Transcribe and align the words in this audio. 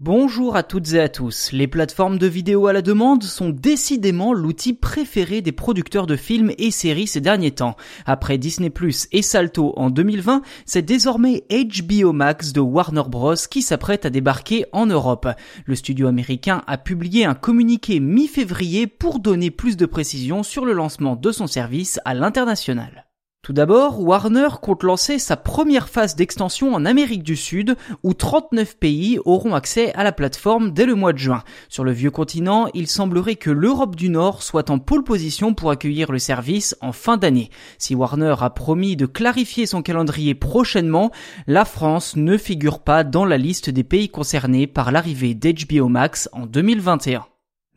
Bonjour 0.00 0.54
à 0.54 0.62
toutes 0.62 0.92
et 0.92 1.00
à 1.00 1.08
tous. 1.08 1.50
Les 1.50 1.66
plateformes 1.66 2.18
de 2.18 2.28
vidéo 2.28 2.68
à 2.68 2.72
la 2.72 2.82
demande 2.82 3.24
sont 3.24 3.48
décidément 3.48 4.32
l'outil 4.32 4.72
préféré 4.72 5.40
des 5.40 5.50
producteurs 5.50 6.06
de 6.06 6.14
films 6.14 6.52
et 6.56 6.70
séries 6.70 7.08
ces 7.08 7.20
derniers 7.20 7.50
temps. 7.50 7.74
Après 8.06 8.38
Disney 8.38 8.70
Plus 8.70 9.08
et 9.10 9.22
Salto 9.22 9.72
en 9.76 9.90
2020, 9.90 10.42
c'est 10.66 10.82
désormais 10.82 11.42
HBO 11.50 12.12
Max 12.12 12.52
de 12.52 12.60
Warner 12.60 13.08
Bros 13.08 13.34
qui 13.50 13.60
s'apprête 13.60 14.06
à 14.06 14.10
débarquer 14.10 14.66
en 14.70 14.86
Europe. 14.86 15.26
Le 15.64 15.74
studio 15.74 16.06
américain 16.06 16.62
a 16.68 16.78
publié 16.78 17.24
un 17.24 17.34
communiqué 17.34 17.98
mi-février 17.98 18.86
pour 18.86 19.18
donner 19.18 19.50
plus 19.50 19.76
de 19.76 19.84
précisions 19.84 20.44
sur 20.44 20.64
le 20.64 20.74
lancement 20.74 21.16
de 21.16 21.32
son 21.32 21.48
service 21.48 21.98
à 22.04 22.14
l'international. 22.14 23.07
Tout 23.48 23.54
d'abord, 23.54 24.02
Warner 24.02 24.48
compte 24.60 24.82
lancer 24.82 25.18
sa 25.18 25.34
première 25.34 25.88
phase 25.88 26.14
d'extension 26.14 26.74
en 26.74 26.84
Amérique 26.84 27.22
du 27.22 27.34
Sud, 27.34 27.76
où 28.02 28.12
39 28.12 28.76
pays 28.76 29.18
auront 29.24 29.54
accès 29.54 29.90
à 29.94 30.04
la 30.04 30.12
plateforme 30.12 30.72
dès 30.72 30.84
le 30.84 30.94
mois 30.94 31.14
de 31.14 31.18
juin. 31.18 31.42
Sur 31.70 31.82
le 31.82 31.92
vieux 31.92 32.10
continent, 32.10 32.68
il 32.74 32.86
semblerait 32.88 33.36
que 33.36 33.48
l'Europe 33.48 33.96
du 33.96 34.10
Nord 34.10 34.42
soit 34.42 34.68
en 34.68 34.78
pole 34.78 35.02
position 35.02 35.54
pour 35.54 35.70
accueillir 35.70 36.12
le 36.12 36.18
service 36.18 36.76
en 36.82 36.92
fin 36.92 37.16
d'année. 37.16 37.48
Si 37.78 37.94
Warner 37.94 38.34
a 38.38 38.50
promis 38.50 38.96
de 38.96 39.06
clarifier 39.06 39.64
son 39.64 39.80
calendrier 39.80 40.34
prochainement, 40.34 41.10
la 41.46 41.64
France 41.64 42.16
ne 42.16 42.36
figure 42.36 42.80
pas 42.80 43.02
dans 43.02 43.24
la 43.24 43.38
liste 43.38 43.70
des 43.70 43.82
pays 43.82 44.10
concernés 44.10 44.66
par 44.66 44.92
l'arrivée 44.92 45.32
d'HBO 45.32 45.88
Max 45.88 46.28
en 46.34 46.44
2021. 46.44 47.24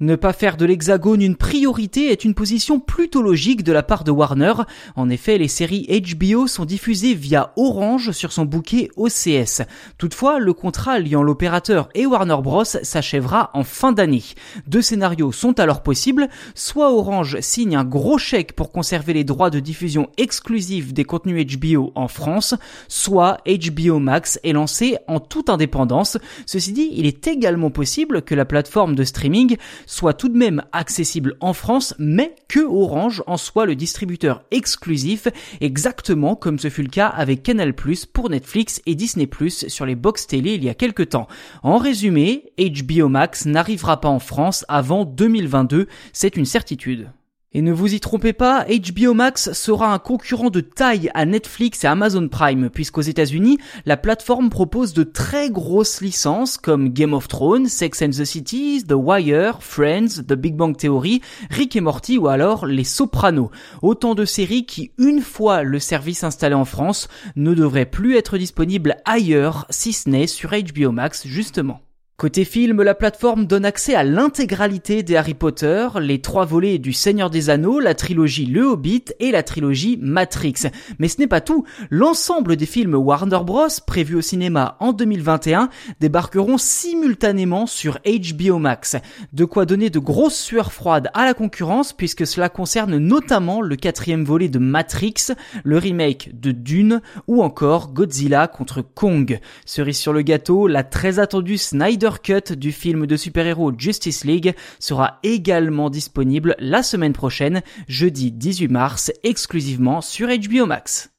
Ne 0.02 0.16
pas 0.16 0.34
faire 0.34 0.58
de 0.58 0.66
l'Hexagone 0.66 1.22
une 1.22 1.36
priorité 1.36 2.12
est 2.12 2.26
une 2.26 2.34
position 2.34 2.80
plutôt 2.80 3.22
logique 3.22 3.64
de 3.64 3.72
la 3.72 3.84
part 3.84 4.04
de 4.04 4.10
Warner. 4.10 4.54
En 4.96 5.12
effet, 5.12 5.38
les 5.38 5.48
séries 5.48 5.88
HBO 5.88 6.48
sont 6.48 6.66
diffusées 6.66 7.14
via 7.14 7.54
Orange 7.56 8.10
sur 8.10 8.32
son 8.32 8.46
bouquet 8.46 8.90
OCS. 8.96 9.62
Toutefois, 10.00 10.40
le 10.40 10.54
contrat 10.54 10.98
liant 10.98 11.22
l'opérateur 11.22 11.88
et 11.94 12.08
Warner 12.08 12.38
Bros 12.42 12.64
s'achèvera 12.64 13.52
en 13.54 13.64
fin 13.64 13.92
d'année. 13.92 14.24
Deux 14.66 14.82
scénarios 14.82 15.32
sont 15.32 15.60
alors 15.60 15.84
possibles. 15.84 16.30
Soit 16.56 16.92
Orange 16.92 17.40
signe 17.42 17.76
un 17.76 17.86
gros 17.86 18.18
chèque 18.18 18.54
pour 18.54 18.72
conserver 18.72 19.14
les 19.14 19.24
droits 19.24 19.52
de 19.52 19.60
diffusion 19.60 20.10
exclusifs 20.18 20.94
des 20.94 21.04
contenus 21.04 21.46
HBO 21.46 21.92
en 21.94 22.08
France, 22.08 22.56
soit 22.88 23.38
HBO 23.46 24.00
Max 24.00 24.40
est 24.44 24.54
lancé 24.54 24.98
en 25.08 25.20
toute 25.20 25.52
indépendance. 25.52 26.18
Ceci 26.48 26.72
dit, 26.72 26.90
il 26.94 27.06
est 27.06 27.28
également 27.28 27.70
possible 27.70 28.24
que 28.24 28.34
la 28.34 28.46
plateforme 28.46 28.96
de 28.96 29.04
streaming 29.04 29.58
soit 29.92 30.14
tout 30.14 30.30
de 30.30 30.38
même 30.38 30.64
accessible 30.72 31.36
en 31.42 31.54
France, 31.54 31.94
mais 32.00 32.34
que 32.48 32.62
Orange 32.62 33.24
en 33.28 33.36
soit 33.36 33.66
le 33.66 33.76
distributeur 33.76 34.44
exclusif, 34.50 35.28
exactement 35.60 36.36
comme 36.38 36.60
ce 36.60 36.70
fut 36.70 36.84
le 36.84 36.90
cas 36.90 37.08
avec 37.08 37.44
Canal+, 37.44 37.74
pour 38.14 38.30
Netflix 38.30 38.82
et 38.86 38.96
Disney+, 38.96 39.30
sur 39.50 39.86
les 39.86 39.96
box 39.96 40.28
télé 40.28 40.54
il 40.54 40.64
y 40.64 40.70
a 40.70 40.74
quelques 40.74 41.10
temps. 41.10 41.28
En 41.62 41.78
résumé, 41.78 42.54
HBO 42.58 43.10
Max 43.10 43.46
n'arrivera 43.46 44.00
pas 44.00 44.10
en 44.10 44.20
France 44.20 44.66
avant 44.70 45.04
2022, 45.04 45.88
c'est 46.14 46.38
une 46.38 46.46
certitude. 46.46 47.10
Et 47.54 47.62
ne 47.62 47.74
vous 47.74 47.94
y 47.94 48.00
trompez 48.00 48.32
pas, 48.32 48.66
HBO 48.66 49.14
Max 49.14 49.52
sera 49.52 49.94
un 49.94 50.00
concurrent 50.00 50.50
de 50.50 50.62
taille 50.62 51.12
à 51.14 51.26
Netflix 51.26 51.84
et 51.84 51.88
Amazon 51.88 52.30
Prime, 52.30 52.70
puisqu'aux 52.70 53.02
États-Unis, 53.02 53.58
la 53.86 53.98
plateforme 53.98 54.50
propose 54.50 54.94
de 54.94 55.04
très 55.04 55.50
grosses 55.50 56.00
licences 56.00 56.58
comme 56.58 56.88
Game 56.88 57.14
of 57.14 57.28
Thrones, 57.28 57.68
Sex 57.68 58.04
and 58.04 58.12
the 58.12 58.24
City, 58.24 58.86
The 58.88 58.94
Wire, 58.94 59.62
Friends, 59.62 60.24
The 60.26 60.34
Big 60.34 60.56
Bang 60.56 60.78
Theory, 60.78 61.20
Rick 61.50 61.76
et 61.76 61.82
Morty 61.82 62.18
ou 62.18 62.30
alors 62.30 62.66
Les 62.66 62.86
Sopranos. 62.86 63.52
Autant 63.82 64.16
de 64.16 64.24
séries 64.24 64.66
qui, 64.66 64.94
une 64.98 65.20
fois 65.20 65.64
le 65.64 65.80
service 65.80 66.24
installé 66.24 66.56
en 66.56 66.64
France, 66.64 67.10
ne 67.36 67.54
devraient 67.54 67.86
plus 67.86 68.16
être 68.16 68.38
disponibles 68.38 68.96
ailleurs, 69.04 69.66
si 69.70 69.92
ce 69.92 70.10
n'est 70.10 70.28
sur 70.28 70.52
HBO 70.52 70.94
Max 70.94 71.28
justement. 71.28 71.82
Côté 72.22 72.46
film, 72.46 72.84
la 72.84 72.94
plateforme 72.94 73.48
donne 73.48 73.66
accès 73.66 73.96
à 73.96 74.04
l'intégralité 74.04 75.02
des 75.02 75.16
Harry 75.16 75.34
Potter, 75.34 75.88
les 76.00 76.22
trois 76.22 76.46
volets 76.46 76.78
du 76.78 76.94
Seigneur 76.94 77.32
des 77.32 77.50
Anneaux, 77.50 77.80
la 77.80 77.96
trilogie 77.96 78.46
Le 78.46 78.62
Hobbit 78.62 79.06
et 79.20 79.32
la 79.32 79.42
trilogie 79.42 79.98
Matrix. 80.00 80.68
Mais 81.00 81.08
ce 81.08 81.20
n'est 81.20 81.26
pas 81.26 81.42
tout, 81.42 81.66
l'ensemble 81.90 82.58
des 82.58 82.68
films 82.68 82.94
Warner 82.94 83.40
Bros. 83.44 83.66
prévus 83.88 84.18
au 84.18 84.22
cinéma 84.22 84.78
en 84.80 84.94
2021 84.94 85.70
débarqueront 86.00 86.60
simultanément 86.60 87.66
sur 87.66 87.98
HBO 88.06 88.60
Max. 88.60 88.98
De 89.34 89.44
quoi 89.44 89.66
donner 89.66 89.90
de 89.90 89.98
grosses 89.98 90.40
sueurs 90.40 90.74
froides 90.74 91.10
à 91.16 91.26
la 91.26 91.34
concurrence 91.34 91.92
puisque 91.92 92.28
cela 92.28 92.50
concerne 92.50 93.00
notamment 93.00 93.62
le 93.62 93.76
quatrième 93.76 94.26
volet 94.26 94.48
de 94.48 94.60
Matrix, 94.60 95.32
le 95.64 95.80
remake 95.80 96.40
de 96.40 96.52
Dune 96.52 97.02
ou 97.26 97.42
encore 97.42 97.94
Godzilla 97.94 98.48
contre 98.48 98.84
Kong. 98.84 99.40
Cerise 99.66 99.98
sur 99.98 100.14
le 100.14 100.22
gâteau, 100.22 100.68
la 100.68 100.84
très 100.84 101.18
attendue 101.18 101.58
Snyder 101.58 102.11
cut 102.20 102.54
du 102.54 102.72
film 102.72 103.08
de 103.08 103.16
super-héros 103.16 103.72
Justice 103.78 104.26
League 104.26 104.54
sera 104.80 105.20
également 105.24 105.90
disponible 105.90 106.56
la 106.60 106.84
semaine 106.84 107.14
prochaine, 107.14 107.62
jeudi 107.88 108.32
18 108.32 108.68
mars, 108.68 109.12
exclusivement 109.24 110.02
sur 110.02 110.28
HBO 110.28 110.66
Max. 110.66 111.11